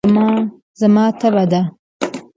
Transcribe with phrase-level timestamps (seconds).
[0.79, 1.61] زما تبه ده.